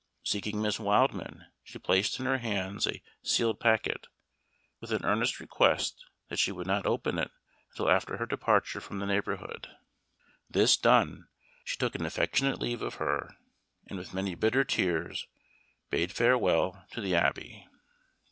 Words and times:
Seeking 0.23 0.55
Mrs. 0.55 0.79
Wildman, 0.79 1.45
she 1.63 1.77
placed 1.77 2.19
in 2.19 2.25
her 2.25 2.39
hands 2.39 2.87
a 2.87 3.03
sealed 3.21 3.59
packet, 3.59 4.07
with 4.79 4.91
an 4.91 5.05
earnest 5.05 5.39
request 5.39 6.03
that 6.27 6.39
she 6.39 6.51
would 6.51 6.65
not 6.65 6.87
open 6.87 7.19
it 7.19 7.29
until 7.69 7.87
after 7.87 8.17
her 8.17 8.25
departure 8.25 8.81
from 8.81 8.97
the 8.97 9.05
neighborhood. 9.05 9.67
This 10.49 10.75
done 10.75 11.27
she 11.63 11.77
took 11.77 11.93
an 11.93 12.03
affectionate 12.07 12.59
leave 12.59 12.81
of 12.81 12.95
her, 12.95 13.37
and 13.85 13.99
with 13.99 14.11
many 14.11 14.33
bitter 14.33 14.63
tears 14.63 15.27
bade 15.91 16.11
farewell 16.11 16.83
to 16.93 16.99
the 17.01 17.13
Abbey. 17.13 17.67